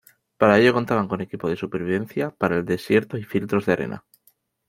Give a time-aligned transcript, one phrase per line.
[0.39, 4.03] Para ello contaban con equipo de supervivencia para el desierto y filtros de arena.